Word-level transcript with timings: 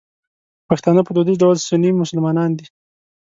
پښتانه 0.69 1.01
په 1.03 1.11
دودیز 1.15 1.37
ډول 1.43 1.57
سني 1.67 1.89
مسلمانان 2.01 2.51
دي. 2.57 2.65